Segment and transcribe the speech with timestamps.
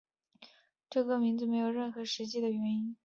[0.89, 2.95] 这个名字没有任何实际的原因。